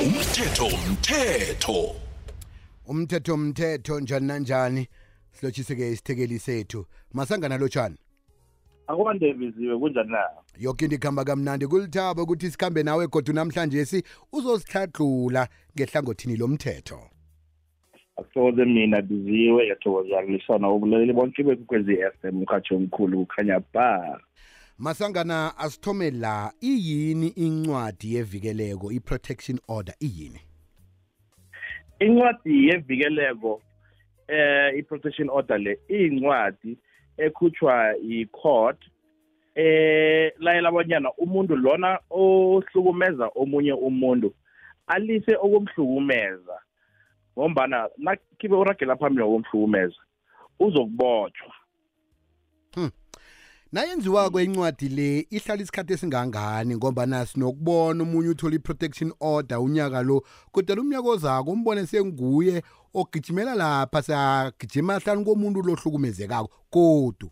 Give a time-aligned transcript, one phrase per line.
[0.00, 1.96] umthetho umthetho
[2.88, 4.88] umthetho umthetho njani nanjani?
[5.32, 6.86] Silotshise-ke isithekeli sethu.
[7.12, 7.96] Masangana lotshani.
[8.86, 10.24] Akwande biziwe kunjani na?
[10.58, 11.66] Yoke into ikuhamba kamnandi.
[11.66, 14.02] Kulithaba ukuthi sikhambe nawe kodwa namhlanje si
[14.32, 17.00] uzosihlahlula ngehlangothini lomthetho.
[18.16, 24.20] Akuthokoze mina biziwe yathokoza kulisana ubulaleli bonke bekwekwezi f m umkhathi omkhulu kukhanya ba.
[24.80, 30.40] Masangana asithome la iyini incwadi yevikeleko i-protection order iyini?
[31.98, 33.62] Incwadi yevikeleko
[34.28, 36.78] eh i-protection order le iyincwadi
[37.16, 38.78] ekhutshwa yi-court
[39.54, 44.34] eh layela abanyana umuntu lona ohlukumeza omunye umuntu
[44.86, 46.58] alise okumhlukumeza
[47.38, 50.00] ngombana nakhibe uragela phambili ngokumhlukumeza
[50.60, 51.54] uzokubotshwa
[53.72, 60.22] nayenziwa kwencwadi le ihlala isikhathi esingangani ngoba nasi nokubona omunye uthola i-protection order unyaka lo
[60.52, 62.62] kodwa lo mnyaka ozako umbone senguye
[62.94, 67.30] ogijimela lapha sagijima hlanu komuntu lohlukumezekako kodu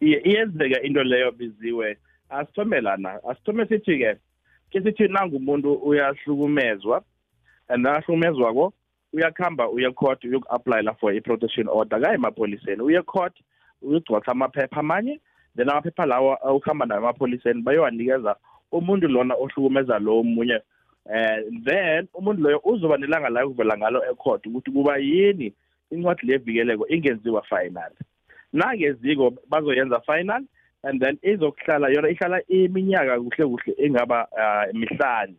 [0.00, 1.98] iye iyenzeka into leyo biziwe.
[2.28, 4.16] Asithome lana asithome sithi-ke
[4.70, 7.02] ke sithi nangumuntu uyahlukumezwa
[7.68, 8.72] and nakahlukumezwako
[9.12, 12.00] uyakuhamba uye court uyoku-aplyela for i-protection order.
[12.00, 13.34] Kaye emapholiseni uye court
[13.82, 15.20] uyogcwatha amaphepha amanye
[15.56, 18.36] then amaphepha lawo ukuhamba nayo emapholiseni bayowanikeza
[18.72, 20.60] umuntu lona ohlukumeza lo omunye.
[21.10, 25.52] Eh then umuntu loyo uzoba nelanga la kuvela ngalo ecourt ukuthi kuba yini
[25.90, 27.92] incwadi levikeleko ingenziwa final.
[28.52, 30.42] Nangeziko bazoyenza final
[30.82, 35.36] and then izokuhlala yona ihlala iminyaka kuhle kuhle engaba uh, mihlanu.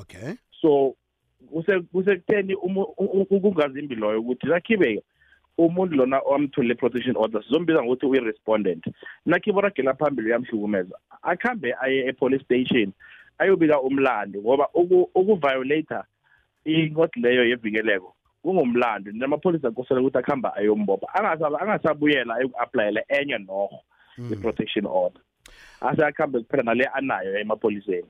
[0.00, 0.34] Okay.
[0.60, 0.96] So
[1.52, 5.02] kuse kusekutheni kungazimbi loyo ukuthi nakhibe
[5.58, 8.84] umuntu lona owamthole protection order sizombiza ngokuthi uyi-respondent.
[9.26, 12.92] Nakhibe oragela phambili uyamhlukumeza akuhambe aye e-police station
[13.38, 14.68] ayobika umlando ngoba
[15.14, 16.04] ukuviolata
[16.64, 21.14] incwadi leyo yevikeleko kungumlando namapholisa kosela ukuthi akuhamba ayombopha
[21.60, 23.80] angasabuyela ayoku-aplayela enye noho
[24.32, 25.22] i-protection order.
[25.80, 28.06] Ase akuhambe kuphela nale anayo emapholiseni.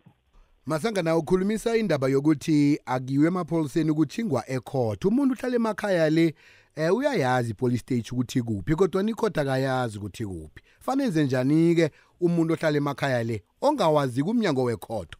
[0.67, 6.35] Masangana ukhulumisa indaba yokuthi akiwe emapholiseni kuchingwa ecourt umuntu uhlala emakhaya le
[6.77, 11.91] eh uyayazi ipolice stage ukuthi kuphi kodwa icourt akayazi ukuthi kuphi fanele enze njani-ke
[12.21, 15.17] umuntu ohlala emakhaya le ongawazi kumnyango wecourt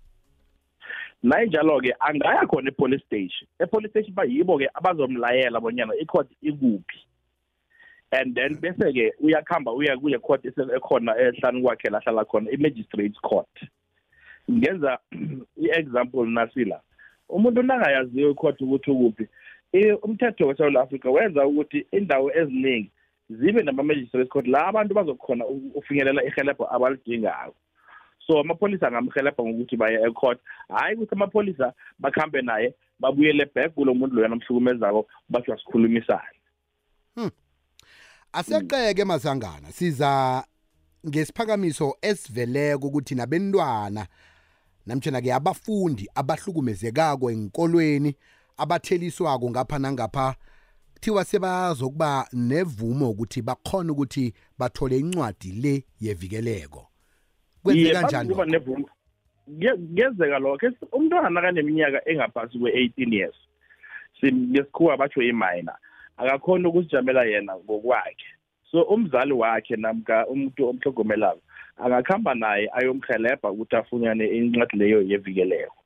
[1.23, 3.49] naye njalo-ke angaya khona epolice station.
[3.59, 6.99] Epolice station bayibo-ke abazomlayela bonyana icourt ikuphi.
[8.11, 13.49] And then bese-ke uyakuhamba uya kuye court ekhona ehlanu kwakhe lahlala khona i-magistrates court.
[14.51, 14.99] Ngenza
[15.57, 16.81] i-example nasila
[17.29, 19.29] umuntu nangayaziyo icourt ukuthi ukuphi
[20.03, 22.91] umthetho weSouth Africa wenza ukuthi indawo eziningi
[23.31, 25.45] zibe nama-magistrates court la abantu bazokhona
[25.75, 27.55] ufinyelela ihelebho abalidingayo
[28.27, 34.15] so amapholisa angamhelebha ngokuthi baye ecourt hhayi ukuthi amapholisa bakhambe naye babuyele back kulo muntu
[34.15, 36.39] loyana amhlukumezako basho asikhulumisane
[37.15, 37.31] hmm.
[38.33, 40.45] aseqeke masangana siza
[41.09, 44.07] ngesiphakamiso esiveleko ukuthi nabentwana
[44.87, 48.17] namtshana-ke abafundi abahlukumezekako enkolweni
[48.57, 50.35] abatheliswako ngapha nangapha
[50.95, 56.89] kuthiwa sebazokuba nevumo ukuthi bakhona ukuthi bathole incwadi le yevikeleko.
[57.63, 58.35] Kwenzeka kanjani
[59.45, 60.73] kuyenzeka lokho?
[60.93, 63.35] umntwana nakaneminyaka engaphasi kwe-eighteen years
[64.25, 65.77] ngesikhuwa batsho iminor
[66.17, 68.27] akakhona ukuzijamela yena ngokwakhe.
[68.71, 71.41] So umzali wakhe namka umuntu omhlogomelako
[71.77, 75.77] angakuhamba naye ayomhelebha ukuthi afunyane incwadi leyo yevikeleko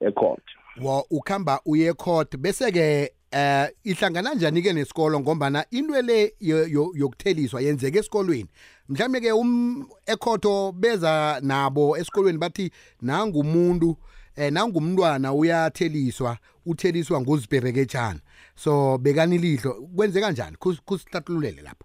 [0.00, 2.36] ecourt wa ukhamba uye court.
[2.36, 8.48] Bese-ke eh ihlangana njani ke nesikolo ngombana into le yokutheliswa yenzeka esikolweni.
[8.88, 12.70] Mhlawumbe ke um ekhotho beza nabo esikolweni bathi
[13.02, 13.96] nangumuntu
[14.36, 18.20] eh nangumntwana uyatheliswa utheliswa nguzibhereketshana
[18.54, 21.84] so bekani lihlo kwenzeka kanjani kusihlathululele lapho.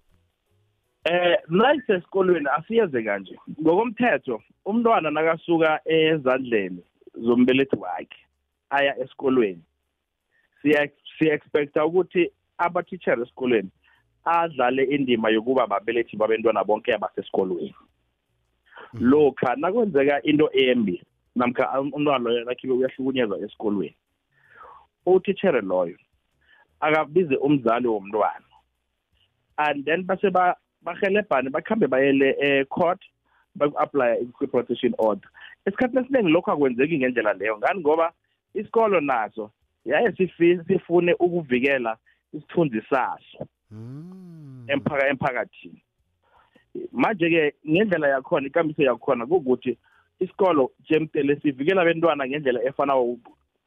[1.06, 6.84] Eh nayisesikolweni asiyeze kanje ngokomthetho umntwana nakasuka ezandleni
[7.26, 8.23] zombelethi wakhe
[8.78, 9.64] aya esikolweni.
[11.18, 13.70] Siya-expecta ukuthi abatitshere esikolweni
[14.26, 17.76] adlale indima yokuba babelethi babentwana bonke abasesikolweni.
[18.94, 21.04] Lokha nakwenzeka into embi
[21.36, 23.96] namkha umntwana loyo nakhibe uyahlukunyezwa esikolweni
[25.06, 25.98] utitshere loyo
[26.80, 28.46] akabize umzali womntwana.
[29.58, 30.30] And then base
[30.86, 33.00] bahelebhane bakhambe bayele e-court
[33.56, 35.30] baku-aplya i-protection order.
[35.66, 37.80] Esikhathini esiningi lokho akwenzeki ngendlela leyo ngani?
[37.80, 38.14] Ngoba
[38.54, 39.52] isikolo naso
[39.86, 40.12] yaye
[40.68, 41.98] sifune ukuvikela
[42.34, 43.48] isithunzi saso
[44.68, 45.82] emphakathini.
[46.92, 49.78] Manje-ke ngendlela yakhona ikambiso yakhona kukuthi
[50.20, 52.94] isikolo jemtele sivikela abantwana ngendlela efana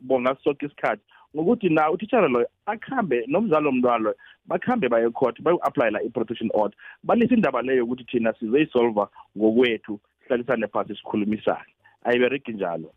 [0.00, 1.02] bonga sonke isikhathi.
[1.36, 4.16] Ngokuthi na utitshala loyo akuhambe nomzali womntwana loyo
[4.46, 6.76] bakhambe baye court bayo-aplayela i-protection order.
[7.04, 11.72] Balise indaba leyo ukuthi thina sizoyisolva ngokwethu sihlalisane phasi sikhulumisane.
[12.04, 12.92] Ayibereki njalo.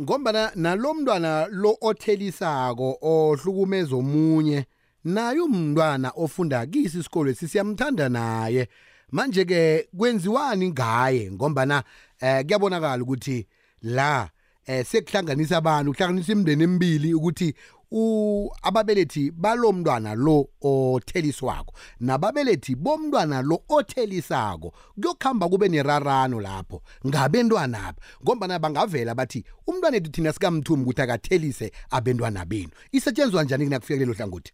[0.00, 4.66] Ngombana nalo mntwana lo othelisako ohlukumeza omunye
[5.04, 8.68] naye umntwana ofunda kisi isikolo sisiyamthanda naye.
[9.12, 11.30] Manje ke kwenziwani ngaye?
[11.32, 11.82] Ngombana
[12.20, 13.46] eh kuyabonakala ukuthi
[13.82, 14.30] la
[14.66, 17.54] eh sekuhlanganisa abantu kuhlanganisa imindeni emibili ukuthi
[17.92, 28.00] u ababelethi balomntwana lo otheliswako nababelethi bomntwana lo othelisako kuyokhamba kube nerarano lapho ngabentwana aba
[28.22, 32.70] ngombana bangavela bathi umntwana ethu thina sikamthumi ukuthi akathelise abentwana benu.
[32.92, 34.52] Isetshenzwa njani kunakufika kulelo hlangothi?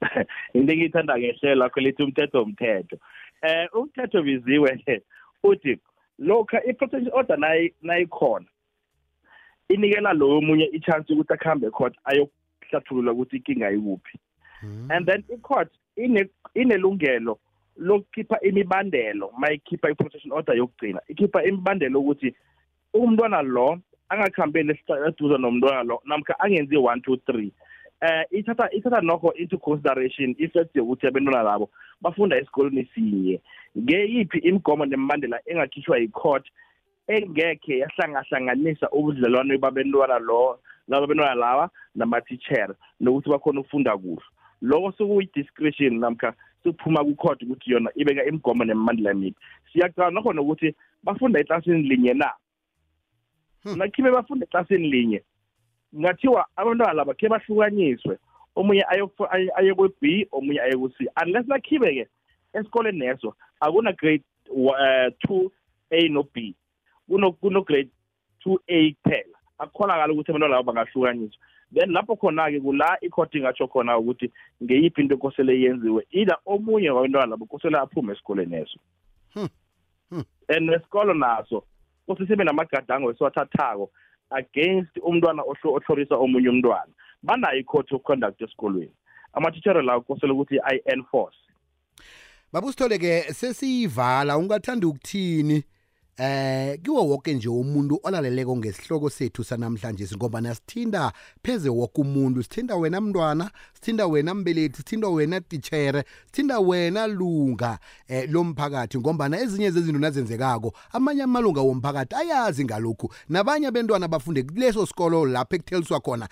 [0.54, 2.96] Into engiyithanda ngehlelo lakho lithi umthetho umthetho
[3.42, 5.02] eh umthetho biziwe
[5.42, 5.78] uthi
[6.18, 7.38] lokha i-protection order
[7.82, 8.46] nayikhona
[9.68, 11.96] inikela lo omunye i-chance ukuthi akhambe court
[12.66, 14.18] ayokuhlathulula ukuthi inkinga ikuphi.
[14.60, 14.90] Hmm.
[14.90, 15.68] and then i-court
[16.54, 17.38] inelungelo
[17.76, 21.00] lokukhipha imibandelo mayikhipha i-protection order yokugcina.
[21.08, 22.34] Ikhipha imibandelo ukuthi
[22.94, 23.78] umntwana lo
[24.08, 24.78] angakhambeli
[25.08, 27.52] eduze nomntwana lo namkha angenzi one two three.
[28.00, 31.70] Eh ithatha ithatha nokho into consideration ifact yokuthi abantwana labo
[32.00, 33.40] bafunda esikoleni sinye.
[33.78, 36.46] Ngeyiphi imigomo nemibandela engakhishwa yi-court
[37.08, 44.22] engekhe yahlangahlanganisa ubudlelwano babantwana lo laba nama-teacher nokuthi bakhona ukufunda kuhle.
[44.62, 49.36] Loko sekuyi-discretion namkha sekuphuma ku-court ukuthi yona ibeka imigomo nemibandela miphi
[49.72, 52.32] siyacala nakhona ukuthi bafunda eklasini linye na?
[53.62, 53.78] Hmm.
[53.78, 55.22] nakhibe bafunda eklasini linye
[55.96, 58.18] ngathiwa abantwana laba khe bahlukanyiswe
[58.56, 58.84] omunye
[59.56, 61.06] aye kwe-b omunye aye ku-c.
[61.22, 62.08] Unless nakhibe-ke
[62.54, 65.52] esikoleni neso akuna grade uh, two
[65.90, 66.54] a no b.
[67.08, 67.90] Kuno grade
[68.44, 69.35] 2A kuphela.
[69.58, 71.40] Akukhonakala ukuthi abantwana labo bangahlukanyiswa
[71.74, 74.32] then lapho khona-ke kula icourt ingatsho khona ukuthi
[74.62, 78.78] ngeyiphi into ekosele yenziwe either omunye wabantwana labo kosele aphume esikoleni eso.
[79.34, 79.48] Hmm.
[80.10, 80.24] hmm.
[80.48, 81.64] and nesikolo naso
[82.06, 83.90] kose sibe namagadango esiwathathako
[84.30, 86.92] against umntwana ohlorisa omunye umntwana.
[87.22, 88.92] Banayo i-court of conduct esikolweni.
[89.32, 91.38] Amatitshere lawo kosele ukuthi ayi-enforce.
[92.52, 95.64] Babusithole-ke sesiyivala ungathanda ukuthini?
[96.18, 102.42] Eh kiwo wonke nje umuntu olaleleko ngesihloko sethu sanamhlanje ngoba nasithinda pheze wonke umuntu.
[102.42, 107.78] Sithinda wena mntwana sithinda wena mbelethi sithinda wena tichere sithinda wena lunga
[108.08, 113.12] eh lomphakathi ngombana ezinye zezinto nazenzekako amanye amalunga womphakathi ayazi ngalokhu.
[113.28, 116.28] Nabanye abantwana bafunde kuleso sikolo lapho ekutheliswa khona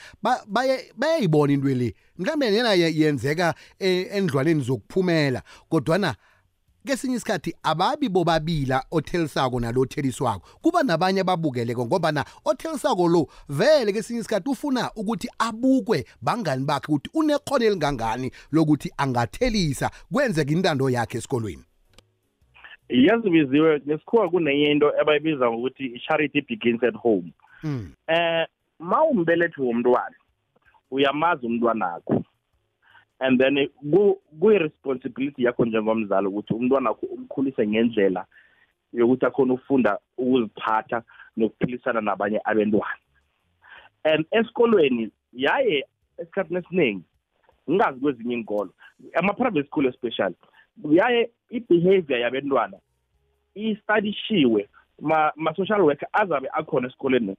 [0.96, 1.94] bayayibona into le.
[2.18, 6.16] Mhlawumbe yena yenzeka eh, endlwaneni zokuphumela kodwana
[6.86, 14.20] kesinye isikhathi ababi bobabila othelisako nalotheliswako kuba nabanye ababukeleko ngoba na othelisako lo vele kesinye
[14.20, 21.64] isikhathi ufuna ukuthi abukwe bangani bakhe ukuthi unekhono elingangani lokuthi angathelisa kwenzeka intando yakhe esikolweni.
[22.88, 27.32] Yazi biziwe ngesikhuwa kunenye into abayibiza ngokuthi charity begins at home.
[27.62, 27.92] Mm.
[28.06, 28.46] eh
[28.78, 30.16] mawumbelethi womntwana
[30.90, 32.24] uyamazi umntwana wakho
[33.20, 33.68] and then
[34.40, 38.26] kuyi-responsibility yakho njengomzali ukuthi umntwana wakho umkhulise ngendlela
[38.92, 41.02] yokuthi akhona ukufunda ukuziphatha
[41.36, 43.02] nokuphilisana nabanye abantwana
[44.04, 45.84] and esikolweni yaye
[46.18, 47.04] esikhathini esiningi
[47.70, 48.70] ngingazi kwezinye inkolo
[49.14, 50.36] ama-private school especially
[50.90, 52.78] yaye i-behavior yabantwana
[53.54, 54.68] istadishiwe
[55.36, 57.36] ma-social worker azabe akhona esikoleni.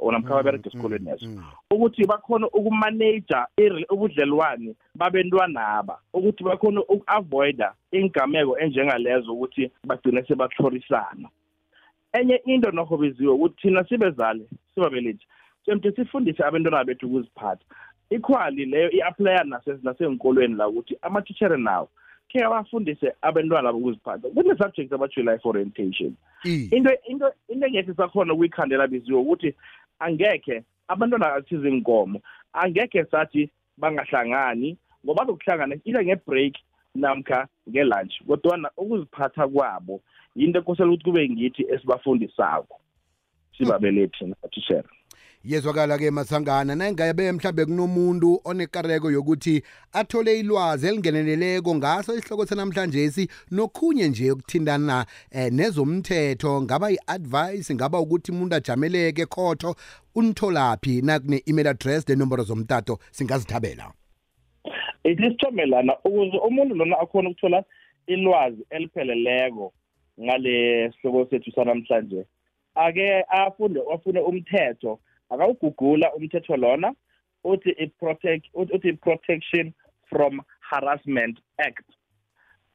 [0.00, 1.44] Or namkha mm, babereka esikolweni neso mm, mm.
[1.70, 3.46] ukuthi bakhona ukumaneja
[3.90, 5.98] ubudlelwane babentwanaba.
[6.12, 11.28] Ukuthi bakhona uku-avoida ingameko enjengalezo ukuthi bagcine sebahlorisana
[12.12, 15.26] enye into nokho biziwe ukuthi thina sibezale sibabelethi
[15.64, 17.64] semthe sifundise abantwana bethu ukuziphatha.
[18.10, 19.44] Ikhwali leyo i-aplya
[19.82, 21.88] nasey'nkolweni la ukuthi ama-teachere nawo
[22.28, 24.28] khe abafundise abantwana ukuziphatha.
[24.28, 26.16] Kune-subject abatsho life orientation.
[26.44, 29.54] Into into into engekhe sakhona ukuyikhandela biziwe ukuthi
[29.98, 32.20] angekhe abantwana athize inkomo
[32.52, 36.54] angekhe sathi bangahlangani ngoba bazokuhlangana ile ngebreak
[36.94, 40.00] namkha ngelunch kodwana ukuziphatha kwabo
[40.36, 42.80] yinto ekosela ukuthi kube ngithi esibafundisako.
[43.56, 44.88] Sibabelethi nathishera
[45.44, 54.08] yezwakala-ke masangana nayingabe mhlambe kunomuntu onekareko yokuthi athole ilwazi elingeneleleko ngaso isihloko sanamhlanje si nokhunye
[54.08, 59.76] nje ukuthindana eh, nezomthetho ngaba yi-advice ngaba ukuthi umuntu ajameleke khotho
[60.14, 63.92] unitholaphi nakune-email address nenomboro zomtato singazithabela.
[65.04, 67.64] Ithi sithomelana ukuze umuntu lona akhona ukuthola
[68.06, 69.72] ilwazi elipheleleko
[70.20, 72.24] ngale sihloko sethu sanamhlanje
[72.74, 75.00] ake afunde afune umthetho
[75.34, 76.94] akawugugula umthetho lona
[77.44, 79.72] uthi i-protect uthi protection
[80.10, 81.88] from harassment act.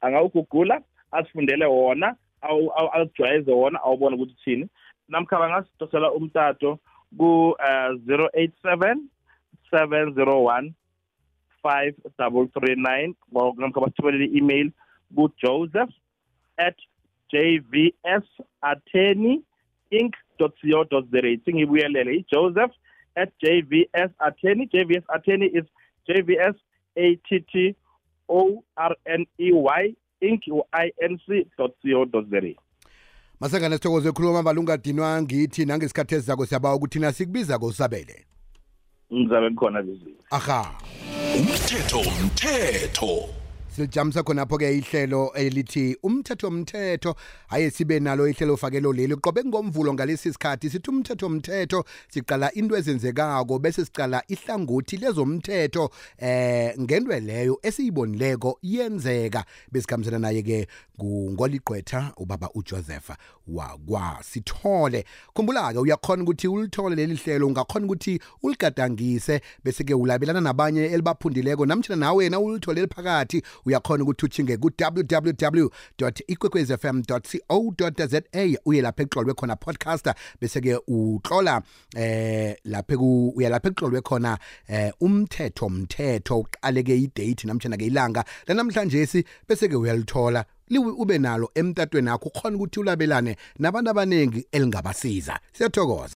[0.00, 4.68] Angawugugula asifundele wona awujwayeze wona awubone ukuthi thini.
[5.08, 6.78] Namkha bangasidosela umtato
[7.18, 8.96] ku uh, 087
[9.72, 10.72] 701
[11.62, 13.14] 5339
[13.58, 14.70] namkha basithumelele i-email
[15.14, 15.92] ku-joseph
[16.56, 16.76] at
[17.32, 18.26] jvs
[18.62, 19.42] attorney
[19.90, 20.14] inc.
[20.48, 21.20] co za.
[21.44, 22.72] Singibuyelele i-joseph
[23.16, 25.64] at jvs attorney jvs attorney is
[26.08, 26.56] jvs
[26.96, 27.76] att
[28.28, 31.20] o r n e y inc u-inc
[31.56, 32.40] co za.
[33.40, 38.26] Masengane sithokoze ekhuluma mbala ungadinwa ngithi nangesikhathi ezizako siyabawa ukuthi na sikubiza kosabele
[39.12, 40.80] ngizabe ngikhona biziwe aha.
[41.38, 43.39] Umthetho umthetho.
[43.76, 47.14] Silijamisa khonapho-ke ihlelo elithi umthetho umthetho
[47.48, 49.16] haye sibe nalo ihlelo fakelo leli.
[49.16, 56.74] Qobe ngomvulo ngalesi sikhathi sithi umthetho umthetho siqala into ezenzekako bese siqala ihlangothi lezomthetho eh
[56.80, 59.44] ngentwe leyo esiyibonileko yenzeka.
[59.72, 60.66] Besikhambisana naye-ke
[61.00, 63.10] ngungoliqwetha ubaba ujoseph
[63.48, 65.04] wakwasithole.
[65.34, 72.28] Khumbula-ke uyakhona ukuthi ulithole leli hlelo ungakhona ukuthi uligadangise bese-ke ulabelana nabanye elibaphundileko namtshana nawe
[72.28, 75.68] na ulitholele phakathi uyakhona ukuthi uthinge ku-www
[76.26, 77.20] ikwekwezfm co
[78.06, 78.22] za
[78.64, 81.62] uye lapho ekuhlolwe khona podcaster bese-ke utlola
[81.96, 89.24] eh lapho uya lapho ekuhlolwe khona eh umthetho mthetho uqaleke idate namtshana-ke ilanga lanamhlanje si
[89.48, 90.44] bese-ke uyalithola
[90.78, 95.40] ube nalo emtatweni akho ukhona ukuthi ulabelane nabantu abaningi elingabasiza.
[95.52, 96.08] Siyathokoza.